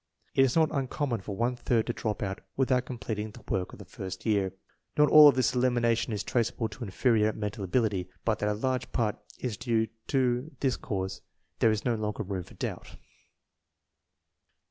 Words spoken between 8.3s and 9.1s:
that a large